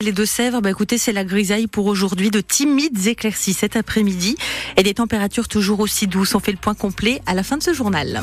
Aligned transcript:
Les 0.00 0.12
Deux-Sèvres, 0.12 0.60
bah 0.60 0.70
écoutez, 0.70 0.96
c'est 0.96 1.12
la 1.12 1.24
grisaille 1.24 1.66
pour 1.66 1.86
aujourd'hui, 1.86 2.30
de 2.30 2.40
timides 2.40 3.08
éclaircies 3.08 3.52
cet 3.52 3.74
après-midi 3.74 4.36
et 4.76 4.84
des 4.84 4.94
températures 4.94 5.48
toujours 5.48 5.80
aussi 5.80 6.06
douces. 6.06 6.36
On 6.36 6.38
fait 6.38 6.52
le 6.52 6.58
point 6.58 6.74
complet 6.74 7.20
à 7.26 7.34
la 7.34 7.42
fin 7.42 7.56
de 7.56 7.64
ce 7.64 7.72
journal. 7.72 8.22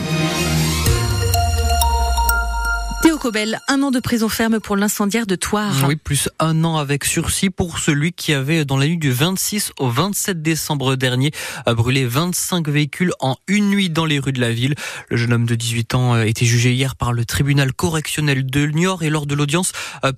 Cobel, 3.25 3.59
un 3.67 3.81
an 3.81 3.89
de 3.89 3.99
prison 3.99 4.29
ferme 4.29 4.59
pour 4.59 4.75
l'incendiaire 4.75 5.25
de 5.25 5.35
Toire. 5.35 5.73
Oui, 5.87 5.95
plus 5.95 6.29
un 6.37 6.63
an 6.63 6.77
avec 6.77 7.03
sursis 7.05 7.49
pour 7.49 7.79
celui 7.79 8.13
qui 8.13 8.33
avait, 8.33 8.65
dans 8.65 8.77
la 8.77 8.85
nuit 8.85 8.99
du 8.99 9.11
26 9.11 9.71
au 9.79 9.89
27 9.89 10.43
décembre 10.43 10.95
dernier, 10.95 11.31
brûlé 11.65 12.05
25 12.05 12.69
véhicules 12.69 13.13
en 13.19 13.35
une 13.47 13.71
nuit 13.71 13.89
dans 13.89 14.05
les 14.05 14.19
rues 14.19 14.31
de 14.31 14.39
la 14.39 14.51
ville. 14.51 14.75
Le 15.09 15.17
jeune 15.17 15.33
homme 15.33 15.47
de 15.47 15.55
18 15.55 15.95
ans 15.95 16.13
a 16.13 16.27
été 16.27 16.45
jugé 16.45 16.73
hier 16.73 16.95
par 16.95 17.13
le 17.13 17.25
tribunal 17.25 17.73
correctionnel 17.73 18.45
de 18.45 18.67
Niort 18.67 19.01
et 19.01 19.09
lors 19.09 19.25
de 19.25 19.33
l'audience, 19.33 19.71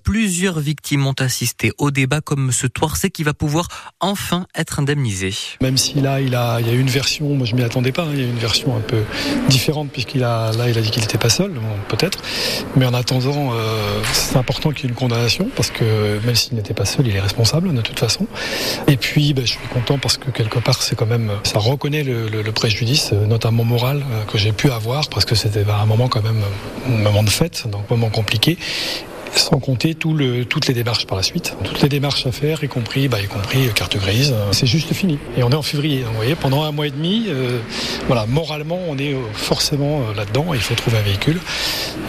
plusieurs 0.04 0.60
victimes 0.60 1.08
ont 1.08 1.16
assisté 1.18 1.72
au 1.78 1.92
débat 1.92 2.20
comme 2.20 2.52
ce 2.52 2.68
Toircé 2.68 3.10
qui 3.10 3.24
va 3.24 3.34
pouvoir 3.34 3.70
enfin 4.02 4.48
être 4.54 4.82
indemnisé. 4.82 5.34
Même 5.62 5.78
si 5.78 6.02
là, 6.02 6.20
il, 6.20 6.36
a, 6.36 6.60
il 6.60 6.68
y 6.68 6.72
a 6.72 6.74
une 6.74 6.90
version, 6.90 7.36
moi 7.36 7.48
je 7.48 7.56
m'y 7.56 7.64
attendais 7.64 7.94
pas, 7.94 8.04
hein, 8.04 8.12
il 8.12 8.20
y 8.20 8.26
a 8.26 8.28
une 8.28 8.38
version 8.38 8.76
un 8.76 8.82
peu 8.82 9.04
différente 9.48 9.92
puisqu'il 9.94 10.26
a, 10.26 10.52
là, 10.52 10.70
il 10.70 10.78
a 10.78 10.82
dit 10.82 10.92
qu'il 10.92 11.02
n'était 11.02 11.18
pas 11.18 11.30
seul, 11.30 11.54
peut-être. 11.88 12.20
Mais 12.76 12.86
en 12.86 12.97
attendant, 12.98 13.54
euh, 13.54 14.02
c'est 14.14 14.38
important 14.38 14.72
qu'il 14.72 14.86
y 14.86 14.88
ait 14.88 14.90
une 14.90 14.96
condamnation 14.96 15.50
parce 15.56 15.72
que 15.72 16.20
même 16.26 16.36
s'il 16.36 16.56
n'était 16.56 16.74
pas 16.74 16.86
seul, 16.86 17.08
il 17.08 17.16
est 17.16 17.20
responsable 17.20 17.74
de 17.74 17.82
toute 17.82 18.00
façon. 18.00 18.28
Et 18.88 18.98
puis, 18.98 19.34
ben, 19.34 19.46
je 19.46 19.52
suis 19.52 19.68
content 19.74 19.98
parce 19.98 20.18
que 20.18 20.30
quelque 20.32 20.60
part, 20.60 20.82
c'est 20.82 20.96
quand 20.96 21.06
même, 21.06 21.32
ça 21.44 21.60
reconnaît 21.60 22.04
le, 22.04 22.52
préjudice, 22.52 23.12
notamment 23.12 23.64
moral, 23.64 23.98
euh, 23.98 24.24
que 24.26 24.38
j'ai 24.38 24.52
pu 24.52 24.72
avoir 24.72 25.10
parce 25.10 25.26
que 25.26 25.36
c'était 25.36 25.66
un 25.70 25.86
moment 25.86 26.08
quand 26.08 26.24
même, 26.24 26.42
un 26.88 27.04
moment 27.04 27.24
de 27.24 27.30
fête, 27.30 27.68
donc 27.70 27.84
un 27.92 27.96
moment 27.96 28.10
compliqué 28.10 28.58
sans 29.38 29.60
compter 29.60 29.96
tout 29.96 30.14
le, 30.14 30.46
toutes 30.46 30.68
les 30.68 30.74
démarches 30.74 31.06
par 31.06 31.18
la 31.18 31.24
suite. 31.24 31.56
Toutes 31.64 31.82
les 31.82 31.90
démarches 31.90 32.26
à 32.26 32.32
faire, 32.32 32.64
y 32.64 32.68
compris, 32.68 33.08
bah, 33.08 33.22
y 33.22 33.28
compris 33.28 33.70
carte 33.74 33.98
grise. 33.98 34.34
C'est 34.52 34.68
juste 34.68 34.94
fini. 34.94 35.20
Et 35.38 35.44
on 35.44 35.50
est 35.50 35.56
en 35.56 35.62
février. 35.62 36.04
vous 36.04 36.16
voyez, 36.16 36.36
pendant 36.36 36.64
un 36.64 36.72
mois 36.72 36.88
et 36.88 36.92
demi, 36.92 37.26
euh, 37.28 37.60
voilà, 38.08 38.26
moralement, 38.26 38.80
on 38.88 38.98
est 38.98 39.16
forcément 39.34 40.02
euh, 40.02 40.14
là-dedans. 40.16 40.54
Il 40.54 40.60
faut 40.60 40.76
trouver 40.76 40.98
un 40.98 41.02
véhicule. 41.02 41.40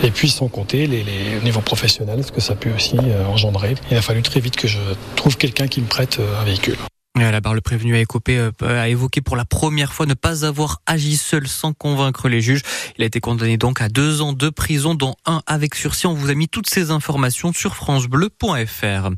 Et 0.02 0.10
puis, 0.10 0.28
sans 0.28 0.48
compter 0.48 0.86
les, 0.86 1.02
les 1.02 1.40
niveaux 1.44 1.60
professionnels, 1.60 2.24
ce 2.24 2.32
que 2.32 2.40
ça 2.40 2.54
peut 2.54 2.70
aussi 2.74 2.96
euh, 2.96 3.26
engendrer. 3.26 3.74
Il 3.90 3.96
a 3.96 4.02
fallu 4.02 4.22
très 4.22 4.40
vite 4.40 4.56
que 4.56 4.68
je 4.68 4.78
trouve 5.16 5.36
quelqu'un 5.36 5.68
qui 5.68 5.80
me 5.80 5.86
prête 5.86 6.18
un 6.40 6.44
véhicule. 6.44 6.76
À 7.20 7.32
la 7.32 7.40
barre, 7.40 7.54
le 7.54 7.60
prévenu 7.60 7.96
a, 7.96 8.00
écopé, 8.00 8.48
a 8.62 8.88
évoqué 8.88 9.20
pour 9.20 9.34
la 9.34 9.44
première 9.44 9.92
fois 9.92 10.06
ne 10.06 10.14
pas 10.14 10.46
avoir 10.46 10.80
agi 10.86 11.16
seul 11.16 11.48
sans 11.48 11.72
convaincre 11.72 12.28
les 12.28 12.40
juges. 12.40 12.62
Il 12.96 13.02
a 13.02 13.06
été 13.06 13.20
condamné 13.20 13.56
donc 13.56 13.82
à 13.82 13.88
deux 13.88 14.22
ans 14.22 14.32
de 14.32 14.48
prison, 14.50 14.94
dont 14.94 15.16
un 15.26 15.42
avec 15.46 15.74
sursis. 15.74 16.06
On 16.06 16.14
vous 16.14 16.30
a 16.30 16.34
mis 16.34 16.48
toutes 16.48 16.70
ces 16.70 16.92
informations 16.92 17.52
sur 17.52 17.74
francebleu.fr. 17.74 19.10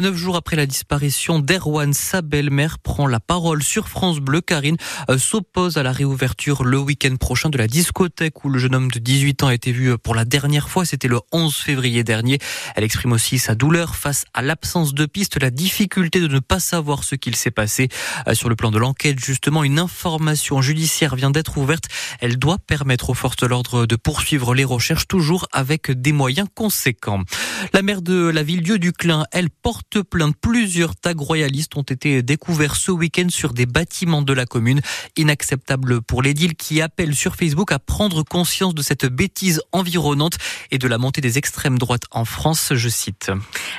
Neuf 0.00 0.16
jours 0.16 0.36
après 0.36 0.56
la 0.56 0.64
disparition 0.64 1.40
d'Erwan, 1.40 1.92
sa 1.92 2.22
belle-mère 2.22 2.78
prend 2.78 3.06
la 3.06 3.20
parole 3.20 3.62
sur 3.62 3.88
France 3.88 4.18
Bleu. 4.18 4.40
Karine 4.40 4.78
s'oppose 5.18 5.76
à 5.76 5.82
la 5.82 5.92
réouverture 5.92 6.64
le 6.64 6.78
week-end 6.78 7.16
prochain 7.16 7.50
de 7.50 7.58
la 7.58 7.66
discothèque 7.66 8.44
où 8.44 8.48
le 8.48 8.58
jeune 8.58 8.74
homme 8.74 8.90
de 8.90 8.98
18 8.98 9.42
ans 9.42 9.48
a 9.48 9.54
été 9.54 9.72
vu 9.72 9.96
pour 9.98 10.14
la 10.14 10.24
dernière 10.24 10.70
fois. 10.70 10.86
C'était 10.86 11.08
le 11.08 11.20
11 11.32 11.54
février 11.54 12.02
dernier. 12.02 12.38
Elle 12.76 12.84
exprime 12.84 13.12
aussi 13.12 13.38
sa 13.38 13.54
douleur 13.54 13.94
face 13.94 14.24
à 14.32 14.40
l'absence 14.40 14.94
de 14.94 15.04
piste, 15.04 15.40
la 15.40 15.50
difficulté 15.50 16.20
de 16.20 16.28
ne 16.28 16.38
pas 16.38 16.58
savoir 16.58 17.04
ce 17.04 17.14
qu'il 17.14 17.36
s'est 17.42 17.50
passé. 17.50 17.88
Sur 18.32 18.48
le 18.48 18.56
plan 18.56 18.70
de 18.70 18.78
l'enquête, 18.78 19.18
justement, 19.18 19.64
une 19.64 19.78
information 19.78 20.62
judiciaire 20.62 21.16
vient 21.16 21.30
d'être 21.30 21.58
ouverte. 21.58 21.84
Elle 22.20 22.38
doit 22.38 22.58
permettre 22.58 23.10
aux 23.10 23.14
forces 23.14 23.36
de 23.36 23.46
l'ordre 23.46 23.86
de 23.86 23.96
poursuivre 23.96 24.54
les 24.54 24.64
recherches, 24.64 25.08
toujours 25.08 25.48
avec 25.52 25.90
des 25.90 26.12
moyens 26.12 26.48
conséquents. 26.54 27.22
La 27.72 27.82
maire 27.82 28.02
de 28.02 28.28
la 28.28 28.42
ville-dieu 28.42 28.78
du 28.78 28.92
Clin, 28.92 29.24
elle 29.32 29.50
porte 29.50 30.02
plainte. 30.02 30.36
Plusieurs 30.40 30.94
tags 30.96 31.12
royalistes 31.16 31.76
ont 31.76 31.82
été 31.82 32.22
découverts 32.22 32.76
ce 32.76 32.90
week-end 32.90 33.26
sur 33.28 33.52
des 33.52 33.66
bâtiments 33.66 34.22
de 34.22 34.32
la 34.32 34.46
commune. 34.46 34.80
Inacceptable 35.16 36.02
pour 36.02 36.22
l'édile 36.22 36.54
qui 36.54 36.80
appelle 36.80 37.14
sur 37.14 37.36
Facebook 37.36 37.72
à 37.72 37.78
prendre 37.78 38.22
conscience 38.22 38.74
de 38.74 38.82
cette 38.82 39.06
bêtise 39.06 39.60
environnante 39.72 40.36
et 40.70 40.78
de 40.78 40.88
la 40.88 40.98
montée 40.98 41.20
des 41.20 41.38
extrêmes 41.38 41.78
droites 41.78 42.04
en 42.10 42.24
France, 42.24 42.72
je 42.74 42.88
cite. 42.88 43.30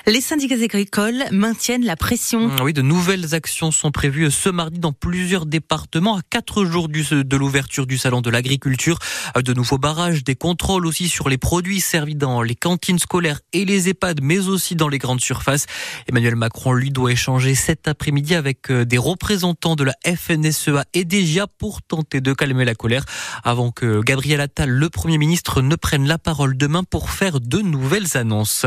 Les 0.05 0.21
syndicats 0.21 0.55
agricoles 0.61 1.23
maintiennent 1.31 1.85
la 1.85 1.95
pression. 1.95 2.51
Oui, 2.61 2.73
de 2.73 2.81
nouvelles 2.81 3.33
actions 3.33 3.71
sont 3.71 3.91
prévues 3.91 4.29
ce 4.31 4.49
mardi 4.49 4.79
dans 4.79 4.91
plusieurs 4.91 5.45
départements 5.45 6.17
à 6.17 6.21
quatre 6.29 6.65
jours 6.65 6.89
de 6.89 7.37
l'ouverture 7.37 7.87
du 7.87 7.97
salon 7.97 8.21
de 8.21 8.29
l'agriculture. 8.29 8.99
De 9.35 9.53
nouveaux 9.53 9.77
barrages, 9.77 10.23
des 10.23 10.35
contrôles 10.35 10.85
aussi 10.85 11.09
sur 11.09 11.29
les 11.29 11.37
produits 11.37 11.79
servis 11.79 12.15
dans 12.15 12.41
les 12.41 12.55
cantines 12.55 12.99
scolaires 12.99 13.39
et 13.53 13.65
les 13.65 13.89
EHPAD, 13.89 14.21
mais 14.21 14.47
aussi 14.47 14.75
dans 14.75 14.89
les 14.89 14.97
grandes 14.97 15.21
surfaces. 15.21 15.65
Emmanuel 16.07 16.35
Macron, 16.35 16.73
lui, 16.73 16.91
doit 16.91 17.11
échanger 17.11 17.55
cet 17.55 17.87
après-midi 17.87 18.35
avec 18.35 18.71
des 18.71 18.97
représentants 18.97 19.75
de 19.75 19.83
la 19.83 19.93
FNSEA 20.05 20.85
et 20.93 21.05
DGA 21.05 21.47
pour 21.47 21.81
tenter 21.81 22.21
de 22.21 22.33
calmer 22.33 22.65
la 22.65 22.75
colère 22.75 23.05
avant 23.43 23.71
que 23.71 24.01
Gabriel 24.01 24.41
Attal, 24.41 24.69
le 24.69 24.89
Premier 24.89 25.17
ministre, 25.17 25.61
ne 25.61 25.75
prenne 25.75 26.07
la 26.07 26.17
parole 26.17 26.57
demain 26.57 26.83
pour 26.83 27.09
faire 27.09 27.39
de 27.39 27.59
nouvelles 27.59 28.17
annonces. 28.17 28.65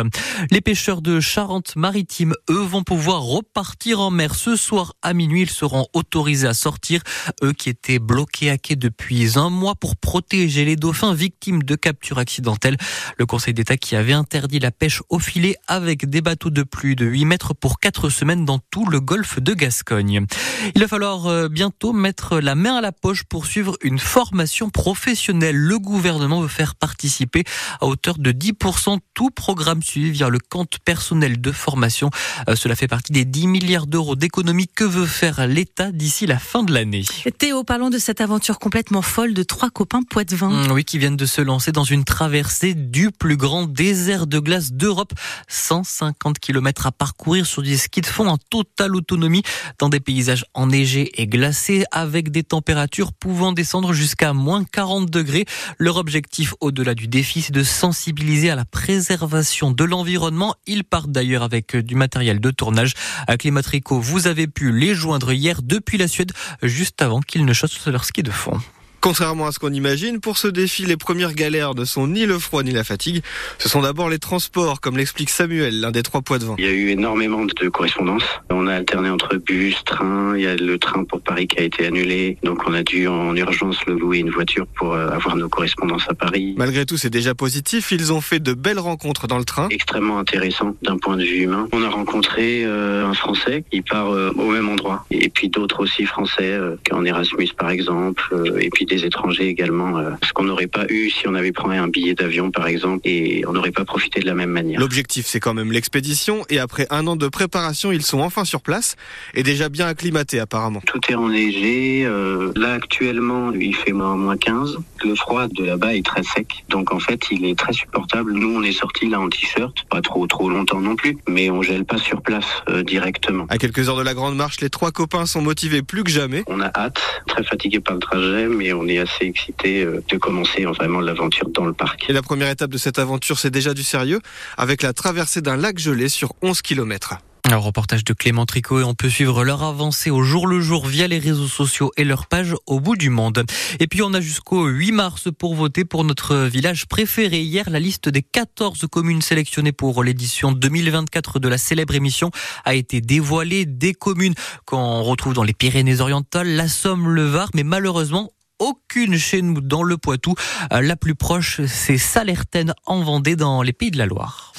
Les 0.50 0.60
pêcheurs 0.60 1.02
de 1.02 1.15
Charente-Maritime, 1.20 2.34
eux, 2.50 2.62
vont 2.62 2.82
pouvoir 2.82 3.22
repartir 3.22 4.00
en 4.00 4.10
mer 4.10 4.34
ce 4.34 4.56
soir 4.56 4.94
à 5.02 5.14
minuit, 5.14 5.42
ils 5.42 5.50
seront 5.50 5.86
autorisés 5.94 6.48
à 6.48 6.54
sortir, 6.54 7.02
eux 7.42 7.52
qui 7.52 7.68
étaient 7.68 7.98
bloqués 7.98 8.50
à 8.50 8.58
quai 8.58 8.76
depuis 8.76 9.38
un 9.38 9.50
mois 9.50 9.74
pour 9.74 9.96
protéger 9.96 10.64
les 10.64 10.76
dauphins 10.76 11.14
victimes 11.14 11.62
de 11.62 11.74
captures 11.74 12.18
accidentelles. 12.18 12.76
Le 13.18 13.26
Conseil 13.26 13.54
d'État 13.54 13.76
qui 13.76 13.96
avait 13.96 14.12
interdit 14.12 14.58
la 14.58 14.70
pêche 14.70 15.02
au 15.08 15.18
filet 15.18 15.56
avec 15.66 16.08
des 16.10 16.20
bateaux 16.20 16.50
de 16.50 16.62
plus 16.62 16.96
de 16.96 17.06
8 17.06 17.24
mètres 17.24 17.54
pour 17.54 17.80
4 17.80 18.10
semaines 18.10 18.44
dans 18.44 18.58
tout 18.70 18.86
le 18.86 19.00
golfe 19.00 19.40
de 19.40 19.54
Gascogne. 19.54 20.26
Il 20.74 20.80
va 20.80 20.88
falloir 20.88 21.26
euh, 21.26 21.48
bientôt 21.48 21.92
mettre 21.92 22.40
la 22.40 22.54
main 22.54 22.76
à 22.76 22.80
la 22.80 22.92
poche 22.92 23.24
pour 23.24 23.46
suivre 23.46 23.76
une 23.82 23.98
formation 23.98 24.70
professionnelle. 24.70 25.56
Le 25.56 25.78
gouvernement 25.78 26.40
veut 26.40 26.48
faire 26.48 26.74
participer 26.74 27.44
à 27.80 27.86
hauteur 27.86 28.18
de 28.18 28.32
10% 28.32 28.98
tout 29.14 29.30
programme 29.30 29.82
suivi 29.82 30.10
via 30.10 30.28
le 30.28 30.38
compte 30.38 30.78
personnel 30.84 31.05
de 31.14 31.52
formation. 31.52 32.10
Euh, 32.48 32.56
cela 32.56 32.74
fait 32.74 32.88
partie 32.88 33.12
des 33.12 33.24
10 33.24 33.46
milliards 33.46 33.86
d'euros 33.86 34.16
d'économie 34.16 34.66
que 34.66 34.84
veut 34.84 35.06
faire 35.06 35.46
l'État 35.46 35.92
d'ici 35.92 36.26
la 36.26 36.38
fin 36.38 36.62
de 36.64 36.72
l'année. 36.72 37.04
Théo, 37.38 37.64
parlons 37.64 37.90
de 37.90 37.98
cette 37.98 38.20
aventure 38.20 38.58
complètement 38.58 39.02
folle 39.02 39.34
de 39.34 39.42
trois 39.42 39.70
copains 39.70 40.02
poitevins. 40.02 40.48
Mmh, 40.48 40.72
oui, 40.72 40.84
qui 40.84 40.98
viennent 40.98 41.16
de 41.16 41.26
se 41.26 41.40
lancer 41.40 41.70
dans 41.70 41.84
une 41.84 42.04
traversée 42.04 42.74
du 42.74 43.10
plus 43.12 43.36
grand 43.36 43.66
désert 43.66 44.26
de 44.26 44.38
glace 44.38 44.72
d'Europe. 44.72 45.12
150 45.48 46.38
km 46.38 46.86
à 46.86 46.92
parcourir 46.92 47.46
sur 47.46 47.62
des 47.62 47.76
skis 47.76 48.00
de 48.00 48.06
fond 48.06 48.26
en 48.26 48.38
totale 48.38 48.96
autonomie 48.96 49.42
dans 49.78 49.88
des 49.88 50.00
paysages 50.00 50.44
enneigés 50.54 51.20
et 51.20 51.26
glacés 51.26 51.84
avec 51.92 52.30
des 52.30 52.42
températures 52.42 53.12
pouvant 53.12 53.52
descendre 53.52 53.92
jusqu'à 53.92 54.32
moins 54.32 54.64
40 54.64 55.08
degrés. 55.08 55.46
Leur 55.78 55.96
objectif 55.96 56.54
au-delà 56.60 56.94
du 56.94 57.06
défi, 57.06 57.42
c'est 57.42 57.52
de 57.52 57.62
sensibiliser 57.62 58.50
à 58.50 58.56
la 58.56 58.64
préservation 58.64 59.70
de 59.70 59.84
l'environnement. 59.84 60.54
Ils 60.66 60.84
d'ailleurs 61.06 61.42
avec 61.42 61.76
du 61.76 61.94
matériel 61.94 62.40
de 62.40 62.50
tournage. 62.50 62.94
À 63.26 63.36
Climatrico, 63.36 64.00
vous 64.00 64.26
avez 64.26 64.46
pu 64.46 64.72
les 64.72 64.94
joindre 64.94 65.32
hier 65.32 65.62
depuis 65.62 65.98
la 65.98 66.08
Suède, 66.08 66.32
juste 66.62 67.02
avant 67.02 67.20
qu'ils 67.20 67.44
ne 67.44 67.52
chaussent 67.52 67.86
leur 67.86 68.04
ski 68.04 68.22
de 68.22 68.30
fond. 68.30 68.60
Contrairement 69.06 69.46
à 69.46 69.52
ce 69.52 69.60
qu'on 69.60 69.72
imagine, 69.72 70.18
pour 70.18 70.36
ce 70.36 70.48
défi, 70.48 70.84
les 70.84 70.96
premières 70.96 71.32
galères 71.32 71.76
ne 71.76 71.84
sont 71.84 72.08
ni 72.08 72.26
le 72.26 72.40
froid 72.40 72.64
ni 72.64 72.72
la 72.72 72.82
fatigue. 72.82 73.22
Ce 73.58 73.68
sont 73.68 73.82
d'abord 73.82 74.08
les 74.08 74.18
transports, 74.18 74.80
comme 74.80 74.96
l'explique 74.96 75.30
Samuel, 75.30 75.78
l'un 75.78 75.92
des 75.92 76.02
trois 76.02 76.22
poids 76.22 76.40
de 76.40 76.44
vent. 76.44 76.56
Il 76.58 76.64
y 76.64 76.68
a 76.68 76.72
eu 76.72 76.88
énormément 76.88 77.44
de 77.44 77.68
correspondances. 77.68 78.24
On 78.50 78.66
a 78.66 78.74
alterné 78.74 79.08
entre 79.08 79.36
bus, 79.36 79.76
train. 79.84 80.36
Il 80.36 80.42
y 80.42 80.48
a 80.48 80.56
le 80.56 80.76
train 80.80 81.04
pour 81.04 81.20
Paris 81.20 81.46
qui 81.46 81.60
a 81.60 81.62
été 81.62 81.86
annulé. 81.86 82.36
Donc 82.42 82.62
on 82.66 82.74
a 82.74 82.82
dû 82.82 83.06
en 83.06 83.36
urgence 83.36 83.76
le 83.86 83.94
louer 83.94 84.18
une 84.18 84.30
voiture 84.30 84.66
pour 84.76 84.94
euh, 84.94 85.08
avoir 85.10 85.36
nos 85.36 85.48
correspondances 85.48 86.08
à 86.08 86.14
Paris. 86.14 86.56
Malgré 86.58 86.84
tout, 86.84 86.96
c'est 86.96 87.08
déjà 87.08 87.32
positif. 87.32 87.92
Ils 87.92 88.12
ont 88.12 88.20
fait 88.20 88.40
de 88.40 88.54
belles 88.54 88.80
rencontres 88.80 89.28
dans 89.28 89.38
le 89.38 89.44
train. 89.44 89.68
Extrêmement 89.70 90.18
intéressant 90.18 90.74
d'un 90.82 90.98
point 90.98 91.16
de 91.16 91.22
vue 91.22 91.42
humain. 91.42 91.68
On 91.70 91.84
a 91.84 91.90
rencontré 91.90 92.64
euh, 92.64 93.06
un 93.06 93.14
Français 93.14 93.62
qui 93.70 93.82
part 93.82 94.10
euh, 94.10 94.32
au 94.36 94.50
même 94.50 94.68
endroit. 94.68 95.06
Et 95.12 95.28
puis 95.28 95.48
d'autres 95.48 95.84
aussi 95.84 96.06
Français, 96.06 96.58
en 96.90 97.04
Erasmus 97.04 97.50
par 97.56 97.70
exemple. 97.70 98.34
et 98.58 98.68
puis 98.70 98.84
des 98.84 98.95
étrangers 99.04 99.48
également, 99.48 99.98
euh, 99.98 100.10
ce 100.22 100.32
qu'on 100.32 100.44
n'aurait 100.44 100.66
pas 100.66 100.86
eu 100.88 101.10
si 101.10 101.28
on 101.28 101.34
avait 101.34 101.52
pris 101.52 101.76
un 101.76 101.88
billet 101.88 102.14
d'avion 102.14 102.50
par 102.50 102.66
exemple, 102.66 103.00
et 103.04 103.44
on 103.46 103.52
n'aurait 103.52 103.72
pas 103.72 103.84
profité 103.84 104.20
de 104.20 104.26
la 104.26 104.34
même 104.34 104.50
manière. 104.50 104.78
L'objectif 104.78 105.26
c'est 105.26 105.40
quand 105.40 105.54
même 105.54 105.72
l'expédition, 105.72 106.44
et 106.48 106.58
après 106.58 106.86
un 106.90 107.06
an 107.06 107.16
de 107.16 107.28
préparation, 107.28 107.92
ils 107.92 108.02
sont 108.02 108.20
enfin 108.20 108.44
sur 108.44 108.60
place, 108.60 108.96
et 109.34 109.42
déjà 109.42 109.68
bien 109.68 109.86
acclimatés 109.86 110.38
apparemment. 110.38 110.80
Tout 110.86 111.00
est 111.08 111.14
enneigé, 111.14 112.04
euh, 112.04 112.52
là 112.56 112.74
actuellement 112.74 113.52
il 113.52 113.74
fait 113.74 113.92
moins, 113.92 114.16
moins 114.16 114.36
15, 114.36 114.78
le 115.04 115.14
froid 115.14 115.48
de 115.48 115.64
là-bas 115.64 115.94
est 115.94 116.04
très 116.04 116.22
sec, 116.22 116.64
donc 116.68 116.92
en 116.92 117.00
fait 117.00 117.20
il 117.30 117.44
est 117.44 117.58
très 117.58 117.72
supportable. 117.72 118.32
Nous 118.32 118.56
on 118.56 118.62
est 118.62 118.72
sortis 118.72 119.08
là 119.08 119.20
en 119.20 119.28
t-shirt, 119.28 119.74
pas 119.90 120.00
trop 120.00 120.26
trop 120.26 120.48
longtemps 120.48 120.80
non 120.80 120.96
plus, 120.96 121.18
mais 121.28 121.50
on 121.50 121.62
gèle 121.62 121.84
pas 121.84 121.98
sur 121.98 122.22
place 122.22 122.46
euh, 122.68 122.82
directement. 122.82 123.46
À 123.48 123.58
quelques 123.58 123.88
heures 123.88 123.96
de 123.96 124.02
la 124.02 124.14
grande 124.14 124.36
marche, 124.36 124.60
les 124.60 124.70
trois 124.70 124.92
copains 124.92 125.26
sont 125.26 125.42
motivés 125.42 125.82
plus 125.82 126.04
que 126.04 126.10
jamais. 126.10 126.42
On 126.46 126.60
a 126.60 126.70
hâte, 126.74 127.00
très 127.26 127.42
fatigués 127.44 127.80
par 127.80 127.94
le 127.94 128.00
trajet, 128.00 128.46
mais 128.48 128.72
on 128.76 128.88
est 128.88 128.98
assez 128.98 129.24
excité 129.24 129.82
euh, 129.82 130.02
de 130.08 130.16
commencer 130.16 130.64
vraiment 130.64 131.00
l'aventure 131.00 131.48
dans 131.50 131.64
le 131.64 131.72
parc. 131.72 132.08
Et 132.08 132.12
la 132.12 132.22
première 132.22 132.50
étape 132.50 132.70
de 132.70 132.78
cette 132.78 132.98
aventure, 132.98 133.38
c'est 133.38 133.50
déjà 133.50 133.74
du 133.74 133.82
sérieux, 133.82 134.20
avec 134.56 134.82
la 134.82 134.92
traversée 134.92 135.40
d'un 135.40 135.56
lac 135.56 135.78
gelé 135.78 136.08
sur 136.08 136.34
11 136.42 136.62
km. 136.62 137.18
Un 137.48 137.58
reportage 137.58 138.02
de 138.02 138.12
Clément 138.12 138.44
Tricot 138.44 138.80
et 138.80 138.82
on 138.82 138.94
peut 138.94 139.08
suivre 139.08 139.44
leur 139.44 139.62
avancée 139.62 140.10
au 140.10 140.24
jour 140.24 140.48
le 140.48 140.60
jour 140.60 140.84
via 140.84 141.06
les 141.06 141.20
réseaux 141.20 141.46
sociaux 141.46 141.92
et 141.96 142.02
leur 142.02 142.26
page 142.26 142.54
au 142.66 142.80
bout 142.80 142.96
du 142.96 143.08
monde. 143.08 143.44
Et 143.78 143.86
puis 143.86 144.02
on 144.02 144.12
a 144.14 144.20
jusqu'au 144.20 144.66
8 144.66 144.90
mars 144.90 145.28
pour 145.38 145.54
voter 145.54 145.84
pour 145.84 146.02
notre 146.02 146.36
village 146.36 146.86
préféré. 146.86 147.40
Hier, 147.42 147.70
la 147.70 147.78
liste 147.78 148.08
des 148.08 148.22
14 148.22 148.86
communes 148.90 149.22
sélectionnées 149.22 149.70
pour 149.70 150.02
l'édition 150.02 150.50
2024 150.50 151.38
de 151.38 151.48
la 151.48 151.56
célèbre 151.56 151.94
émission 151.94 152.32
a 152.64 152.74
été 152.74 153.00
dévoilée. 153.00 153.64
Des 153.64 153.94
communes 153.94 154.34
qu'on 154.64 155.02
retrouve 155.02 155.34
dans 155.34 155.44
les 155.44 155.54
Pyrénées-Orientales, 155.54 156.48
la 156.48 156.66
Somme, 156.66 157.08
le 157.08 157.26
Var, 157.26 157.50
mais 157.54 157.62
malheureusement 157.62 158.32
aucune 158.58 159.16
chez 159.16 159.42
nous 159.42 159.60
dans 159.60 159.82
le 159.82 159.96
Poitou. 159.96 160.34
La 160.70 160.96
plus 160.96 161.14
proche, 161.14 161.60
c'est 161.66 161.98
Salertaine 161.98 162.74
en 162.86 163.02
Vendée 163.02 163.36
dans 163.36 163.62
les 163.62 163.72
Pays 163.72 163.90
de 163.90 163.98
la 163.98 164.06
Loire. 164.06 164.52